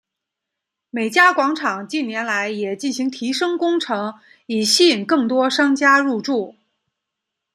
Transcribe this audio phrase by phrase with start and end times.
[0.89, 4.15] 美嘉广场近年来也进行提升工程
[4.47, 6.55] 以吸引更多商家入住。